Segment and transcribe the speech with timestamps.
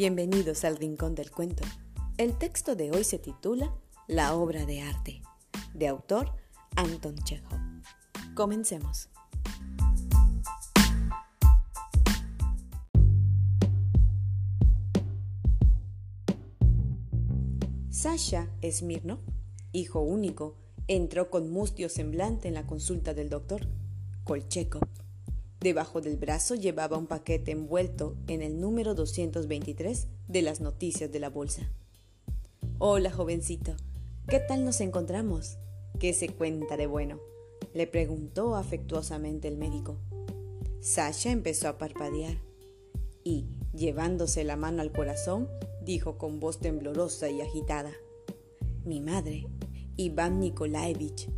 [0.00, 1.62] Bienvenidos al Rincón del Cuento.
[2.16, 3.76] El texto de hoy se titula
[4.06, 5.20] La obra de arte,
[5.74, 6.32] de autor
[6.74, 7.60] Anton Chekhov.
[8.34, 9.10] Comencemos.
[17.90, 19.18] Sasha Smirnov,
[19.72, 20.56] hijo único,
[20.88, 23.68] entró con mustio semblante en la consulta del doctor
[24.24, 24.99] Kolchekov
[25.60, 31.20] Debajo del brazo llevaba un paquete envuelto en el número 223 de las noticias de
[31.20, 31.70] la bolsa.
[32.78, 33.76] Hola, jovencito.
[34.26, 35.58] ¿Qué tal nos encontramos?
[35.98, 37.20] ¿Qué se cuenta de bueno?
[37.74, 39.98] le preguntó afectuosamente el médico.
[40.80, 42.38] Sasha empezó a parpadear
[43.22, 45.46] y, llevándose la mano al corazón,
[45.84, 47.92] dijo con voz temblorosa y agitada:
[48.86, 49.46] Mi madre,
[49.96, 51.28] Iván Nikolaevich,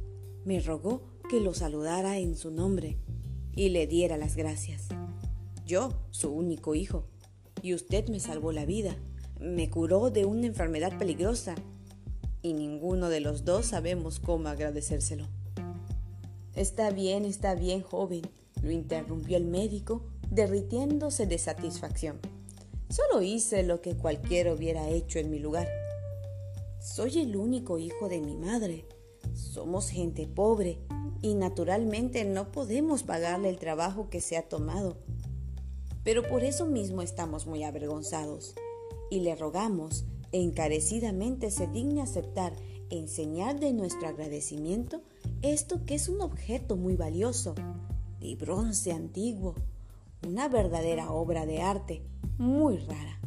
[0.45, 2.99] me rogó que lo saludara en su nombre
[3.55, 4.89] y le diera las gracias.
[5.67, 7.05] Yo, su único hijo,
[7.63, 8.97] y usted me salvó la vida,
[9.41, 11.55] me curó de una enfermedad peligrosa,
[12.43, 15.27] y ninguno de los dos sabemos cómo agradecérselo.
[16.55, 18.23] Está bien, está bien, joven,
[18.63, 22.19] lo interrumpió el médico, derritiéndose de satisfacción.
[22.89, 25.69] Solo hice lo que cualquiera hubiera hecho en mi lugar.
[26.79, 28.85] Soy el único hijo de mi madre.
[29.35, 30.79] Somos gente pobre
[31.21, 34.97] y naturalmente no podemos pagarle el trabajo que se ha tomado.
[36.05, 38.55] Pero por eso mismo estamos muy avergonzados
[39.11, 42.55] y le rogamos encarecidamente se digne aceptar
[42.91, 45.03] en señal de nuestro agradecimiento
[45.43, 47.55] esto que es un objeto muy valioso,
[48.21, 49.55] de bronce antiguo,
[50.27, 52.03] una verdadera obra de arte
[52.39, 53.21] muy rara.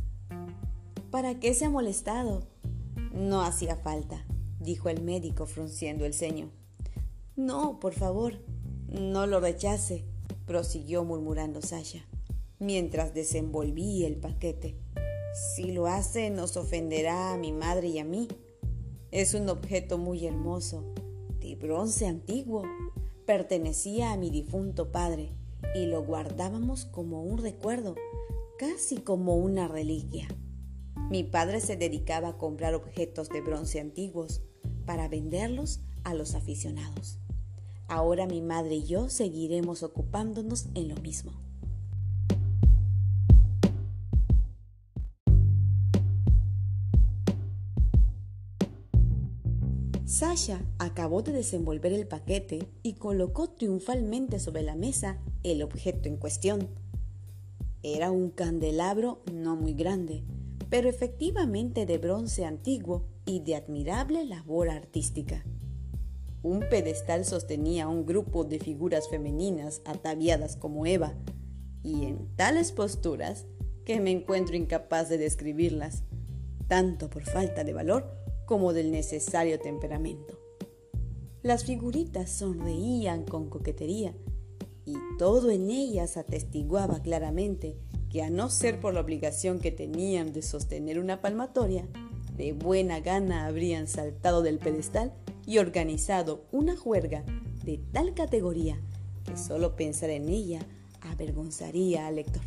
[1.11, 2.47] ¿Para qué se ha molestado?
[3.13, 4.25] No hacía falta,
[4.65, 6.51] dijo el médico frunciendo el ceño.
[7.35, 8.39] No, por favor,
[8.87, 10.05] no lo rechace,
[10.45, 12.05] prosiguió murmurando Sasha,
[12.59, 14.75] mientras desenvolvía el paquete.
[15.55, 18.27] Si lo hace, nos ofenderá a mi madre y a mí.
[19.11, 20.93] Es un objeto muy hermoso,
[21.39, 22.63] de bronce antiguo.
[23.25, 25.31] Pertenecía a mi difunto padre
[25.73, 27.95] y lo guardábamos como un recuerdo,
[28.57, 30.27] casi como una reliquia.
[31.09, 34.41] Mi padre se dedicaba a comprar objetos de bronce antiguos
[34.85, 37.17] para venderlos a los aficionados.
[37.87, 41.31] Ahora mi madre y yo seguiremos ocupándonos en lo mismo.
[50.05, 56.17] Sasha acabó de desenvolver el paquete y colocó triunfalmente sobre la mesa el objeto en
[56.17, 56.69] cuestión.
[57.83, 60.23] Era un candelabro no muy grande,
[60.69, 65.43] pero efectivamente de bronce antiguo y de admirable labor artística.
[66.43, 71.15] Un pedestal sostenía un grupo de figuras femeninas ataviadas como Eva,
[71.81, 73.45] y en tales posturas
[73.83, 76.03] que me encuentro incapaz de describirlas,
[76.67, 78.11] tanto por falta de valor
[78.45, 80.39] como del necesario temperamento.
[81.41, 84.15] Las figuritas sonreían con coquetería,
[84.85, 87.77] y todo en ellas atestiguaba claramente
[88.09, 91.87] que a no ser por la obligación que tenían de sostener una palmatoria,
[92.37, 95.13] de buena gana habrían saltado del pedestal
[95.45, 97.23] y organizado una juerga
[97.63, 98.79] de tal categoría
[99.25, 100.59] que solo pensar en ella
[101.01, 102.43] avergonzaría al lector.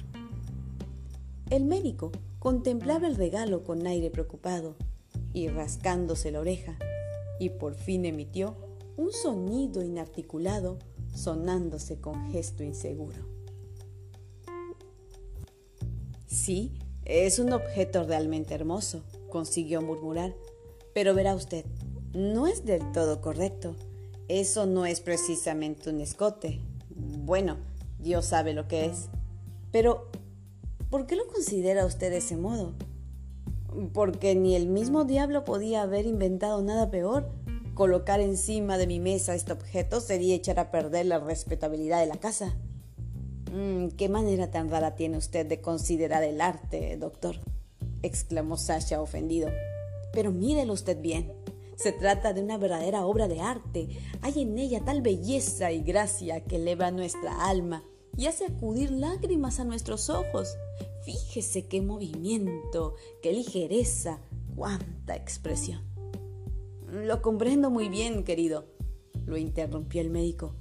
[1.51, 4.77] El médico contemplaba el regalo con aire preocupado
[5.33, 6.77] y rascándose la oreja,
[7.41, 8.57] y por fin emitió
[8.97, 10.79] un sonido inarticulado
[11.15, 13.19] sonándose con gesto inseguro.
[16.27, 16.75] Sí,
[17.05, 20.35] es un objeto realmente hermoso, consiguió murmurar,
[20.95, 21.65] pero verá usted,
[22.13, 23.77] no es del todo correcto.
[24.29, 26.61] Eso no es precisamente un escote.
[26.91, 27.57] Bueno,
[27.99, 29.09] Dios sabe lo que es.
[29.73, 30.09] Pero,
[30.91, 32.75] ¿por qué lo considera usted de ese modo?
[33.93, 37.29] Porque ni el mismo diablo podía haber inventado nada peor.
[37.75, 42.17] Colocar encima de mi mesa este objeto sería echar a perder la respetabilidad de la
[42.17, 42.57] casa.
[43.53, 47.37] Mm, ¿Qué manera tan rara tiene usted de considerar el arte, doctor?
[48.03, 49.51] Exclamó Sasha ofendido.
[50.13, 51.33] Pero mírelo usted bien.
[51.77, 53.89] Se trata de una verdadera obra de arte.
[54.21, 57.85] Hay en ella tal belleza y gracia que eleva nuestra alma
[58.17, 60.57] y hace acudir lágrimas a nuestros ojos.
[61.05, 64.21] Fíjese qué movimiento, qué ligereza,
[64.57, 65.83] cuánta expresión.
[66.91, 68.67] Lo comprendo muy bien, querido,
[69.25, 70.57] lo interrumpió el médico.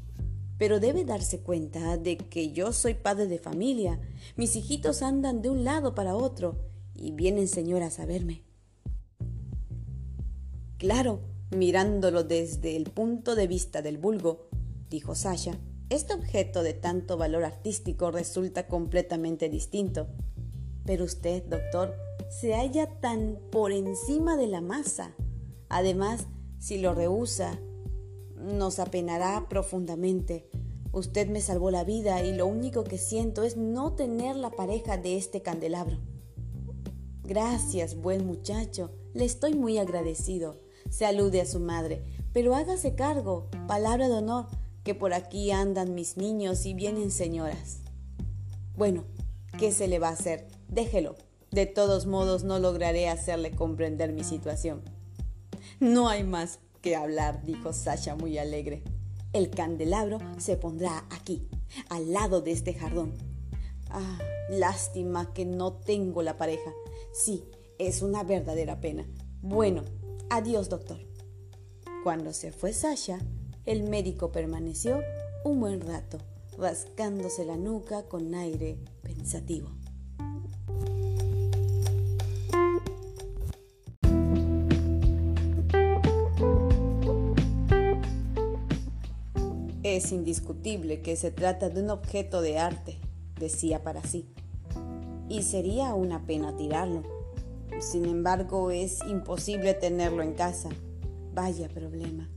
[0.59, 3.99] Pero debe darse cuenta de que yo soy padre de familia.
[4.35, 6.57] Mis hijitos andan de un lado para otro
[6.97, 8.43] y vienen señoras a verme.
[10.77, 11.21] Claro,
[11.55, 14.49] mirándolo desde el punto de vista del vulgo,
[14.89, 15.57] dijo Sasha,
[15.89, 20.07] este objeto de tanto valor artístico resulta completamente distinto.
[20.85, 21.95] Pero usted, doctor,
[22.29, 25.15] se halla tan por encima de la masa.
[25.69, 26.27] Además,
[26.59, 27.59] si lo rehúsa,
[28.35, 30.49] nos apenará profundamente.
[30.91, 34.97] Usted me salvó la vida y lo único que siento es no tener la pareja
[34.97, 35.99] de este candelabro.
[37.27, 40.61] Gracias, buen muchacho, le estoy muy agradecido.
[40.89, 42.01] Salude a su madre,
[42.31, 44.47] pero hágase cargo, palabra de honor,
[44.85, 47.79] que por aquí andan mis niños y vienen señoras.
[48.77, 49.03] Bueno,
[49.59, 50.47] ¿qué se le va a hacer?
[50.69, 51.17] Déjelo.
[51.51, 54.81] De todos modos no lograré hacerle comprender mi situación.
[55.81, 58.83] No hay más que hablar, dijo Sasha muy alegre.
[59.33, 61.45] El candelabro se pondrá aquí,
[61.89, 63.11] al lado de este jardón.
[63.89, 64.17] Ah,
[64.49, 66.71] lástima que no tengo la pareja.
[67.17, 67.43] Sí,
[67.79, 69.03] es una verdadera pena.
[69.41, 69.83] Bueno,
[70.29, 70.99] adiós, doctor.
[72.03, 73.17] Cuando se fue Sasha,
[73.65, 75.01] el médico permaneció
[75.43, 76.19] un buen rato,
[76.59, 79.71] rascándose la nuca con aire pensativo.
[89.81, 92.99] Es indiscutible que se trata de un objeto de arte,
[93.39, 94.29] decía para sí,
[95.29, 97.03] y sería una pena tirarlo.
[97.79, 100.69] Sin embargo, es imposible tenerlo en casa.
[101.33, 102.29] Vaya problema.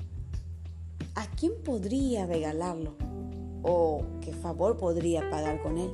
[1.15, 2.95] ¿A quién podría regalarlo?
[3.63, 5.91] ¿O qué favor podría pagar con él?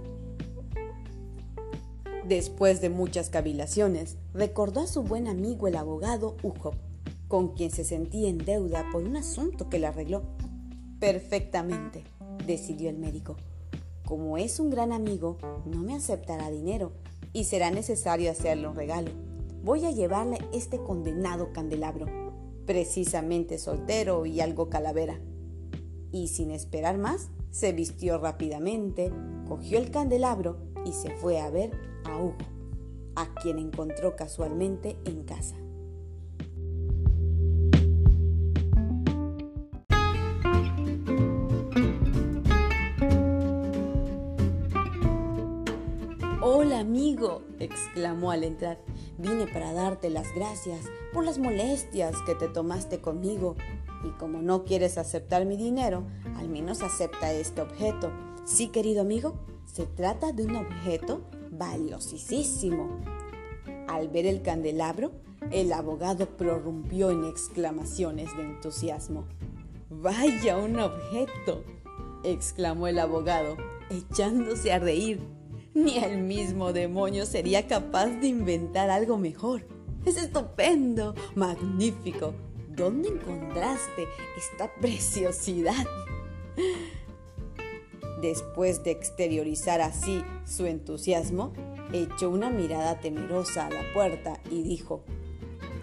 [2.27, 6.73] Después de muchas cavilaciones, recordó a su buen amigo el abogado Ujo,
[7.29, 10.25] con quien se sentía en deuda por un asunto que le arregló.
[10.99, 12.03] Perfectamente,
[12.45, 13.37] decidió el médico.
[14.07, 16.93] Como es un gran amigo, no me aceptará dinero
[17.33, 19.11] y será necesario hacerle un regalo.
[19.65, 22.07] Voy a llevarle este condenado candelabro,
[22.67, 25.19] precisamente soltero y algo calavera.
[26.13, 29.11] Y sin esperar más, se vistió rápidamente,
[29.49, 31.73] cogió el candelabro y se fue a ver
[32.05, 32.37] a Hugo,
[33.17, 35.57] a quien encontró casualmente en casa.
[46.77, 48.79] Amigo, exclamó al entrar.
[49.17, 53.57] Vine para darte las gracias por las molestias que te tomaste conmigo.
[54.05, 56.05] Y como no quieres aceptar mi dinero,
[56.37, 58.13] al menos acepta este objeto.
[58.45, 59.35] Sí, querido amigo,
[59.65, 63.01] se trata de un objeto valiosísimo.
[63.89, 65.13] Al ver el candelabro,
[65.51, 69.25] el abogado prorrumpió en exclamaciones de entusiasmo.
[69.89, 71.65] Vaya un objeto,
[72.23, 73.57] exclamó el abogado,
[73.89, 75.36] echándose a reír
[75.85, 79.67] ni el mismo demonio sería capaz de inventar algo mejor.
[80.07, 82.33] Es estupendo, magnífico.
[82.71, 84.07] ¿Dónde encontraste
[84.39, 85.87] esta preciosidad?
[88.23, 91.53] Después de exteriorizar así su entusiasmo,
[91.93, 95.05] echó una mirada temerosa a la puerta y dijo,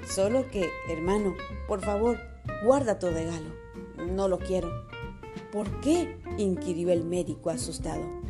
[0.07, 1.36] Solo que, hermano,
[1.68, 2.18] por favor,
[2.66, 3.54] guarda tu regalo.
[4.10, 4.72] No lo quiero.
[5.51, 6.18] ¿Por qué?
[6.40, 8.22] inquirió el médico asustado.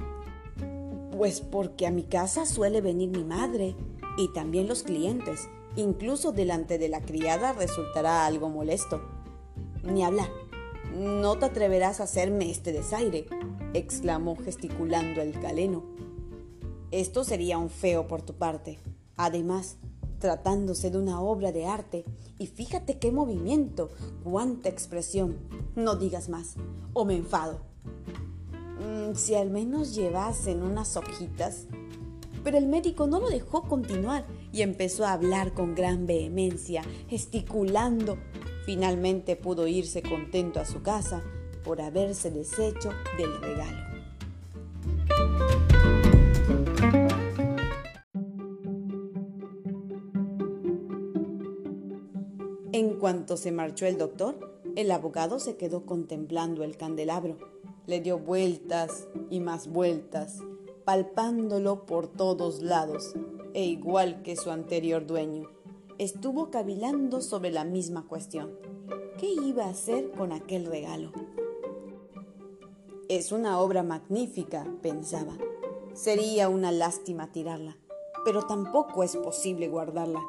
[1.24, 3.78] Pues porque a mi casa suele venir mi madre
[4.18, 5.48] y también los clientes.
[5.78, 9.02] Incluso delante de la criada resultará algo molesto.
[9.84, 10.28] Ni hablar.
[10.94, 13.28] No te atreverás a hacerme este desaire,
[13.74, 15.86] exclamó gesticulando el galeno.
[16.92, 18.82] Esto sería un feo por tu parte.
[19.16, 19.78] Además,
[20.20, 22.04] tratándose de una obra de arte,
[22.38, 23.92] y fíjate qué movimiento,
[24.26, 25.38] cuánta expresión.
[25.78, 26.56] No digas más,
[26.92, 27.73] o me enfado.
[29.14, 31.68] Si al menos llevasen unas hojitas.
[32.44, 38.18] Pero el médico no lo dejó continuar y empezó a hablar con gran vehemencia, gesticulando.
[38.66, 41.22] Finalmente pudo irse contento a su casa
[41.64, 43.94] por haberse deshecho del regalo.
[52.72, 57.53] En cuanto se marchó el doctor, el abogado se quedó contemplando el candelabro
[57.86, 60.40] le dio vueltas y más vueltas,
[60.86, 63.14] palpándolo por todos lados,
[63.54, 65.50] e igual que su anterior dueño,
[65.98, 68.52] estuvo cavilando sobre la misma cuestión.
[69.18, 71.12] ¿Qué iba a hacer con aquel regalo?
[73.10, 75.38] Es una obra magnífica, pensaba.
[75.94, 77.78] Sería una lástima tirarla,
[78.26, 80.22] pero tampoco es posible guardarla.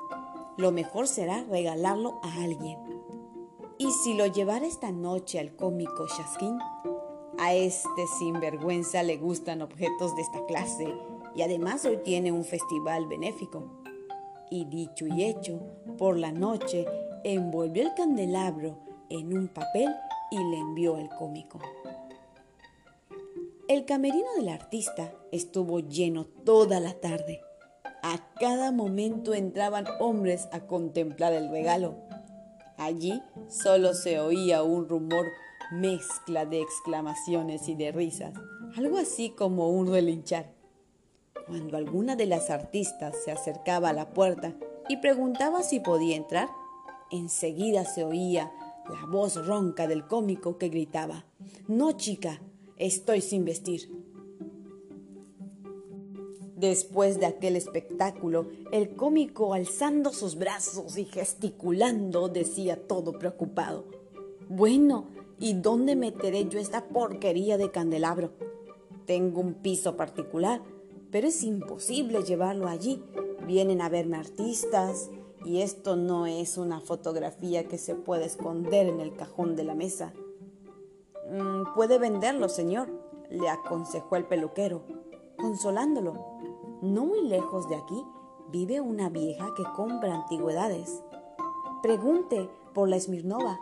[0.59, 2.79] Lo mejor será regalarlo a alguien.
[3.79, 6.59] ¿Y si lo llevara esta noche al cómico Shaskin?
[7.39, 10.95] A este sinvergüenza le gustan objetos de esta clase
[11.35, 13.65] y además hoy tiene un festival benéfico.
[14.51, 15.61] Y dicho y hecho,
[15.99, 16.87] por la noche
[17.25, 18.79] envolvió el candelabro
[19.11, 19.93] en un papel
[20.31, 21.59] y le envió al cómico.
[23.67, 27.41] El camerino del artista estuvo lleno toda la tarde.
[28.03, 31.97] A cada momento entraban hombres a contemplar el regalo.
[32.77, 35.27] Allí solo se oía un rumor
[35.71, 38.35] mezcla de exclamaciones y de risas,
[38.77, 40.53] algo así como un relinchar.
[41.47, 44.55] Cuando alguna de las artistas se acercaba a la puerta
[44.89, 46.49] y preguntaba si podía entrar,
[47.11, 48.53] enseguida se oía
[48.89, 51.25] la voz ronca del cómico que gritaba,
[51.69, 52.41] No chica,
[52.77, 53.89] estoy sin vestir.
[56.57, 63.87] Después de aquel espectáculo, el cómico alzando sus brazos y gesticulando decía todo preocupado,
[64.49, 68.33] Bueno, ¿y dónde meteré yo esta porquería de candelabro?
[69.07, 70.63] Tengo un piso particular,
[71.11, 73.03] pero es imposible llevarlo allí.
[73.47, 75.11] Vienen a verme artistas
[75.45, 79.75] y esto no es una fotografía que se puede esconder en el cajón de la
[79.75, 80.13] mesa.
[81.31, 82.89] Mm, puede venderlo, señor,
[83.31, 84.83] le aconsejó el peluquero,
[85.37, 86.25] consolándolo.
[86.81, 88.05] No muy lejos de aquí
[88.51, 91.03] vive una vieja que compra antigüedades.
[91.83, 93.59] Pregunte por la Smirnova.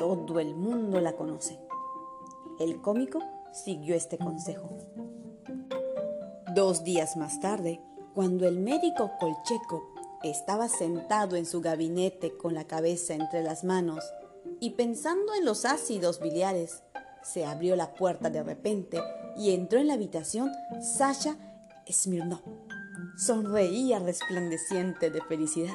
[0.00, 1.58] Todo el mundo la conoce.
[2.58, 3.18] El cómico
[3.52, 4.70] siguió este consejo.
[6.54, 7.82] Dos días más tarde,
[8.14, 9.82] cuando el médico Kolchekov
[10.22, 14.02] estaba sentado en su gabinete con la cabeza entre las manos
[14.58, 16.82] y pensando en los ácidos biliares,
[17.22, 19.02] se abrió la puerta de repente
[19.36, 21.36] y entró en la habitación Sasha
[21.86, 22.40] Smirnov.
[23.18, 25.74] Sonreía resplandeciente de felicidad.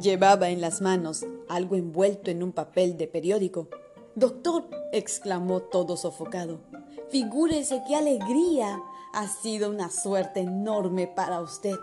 [0.00, 3.68] Llevaba en las manos algo envuelto en un papel de periódico.
[4.14, 6.60] Doctor, exclamó todo sofocado,
[7.10, 8.82] figúrese qué alegría.
[9.14, 11.74] Ha sido una suerte enorme para usted.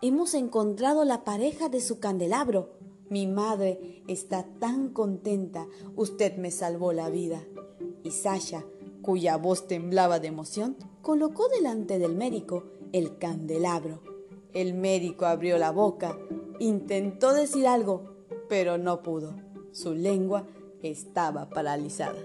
[0.00, 2.70] Hemos encontrado la pareja de su candelabro.
[3.08, 5.66] Mi madre está tan contenta.
[5.96, 7.42] Usted me salvó la vida.
[8.04, 8.64] Y Sasha,
[9.02, 14.00] cuya voz temblaba de emoción, colocó delante del médico el candelabro.
[14.54, 16.18] El médico abrió la boca,
[16.60, 18.14] intentó decir algo,
[18.48, 19.34] pero no pudo.
[19.72, 20.46] Su lengua
[20.82, 22.18] estaba paralizada.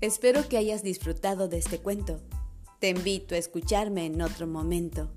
[0.00, 2.20] Espero que hayas disfrutado de este cuento.
[2.78, 5.10] Te invito a escucharme en otro momento,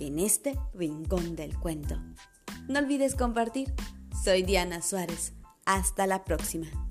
[0.00, 1.96] en este rincón del cuento.
[2.68, 3.74] No olvides compartir.
[4.24, 5.34] Soy Diana Suárez.
[5.66, 6.83] Hasta la próxima.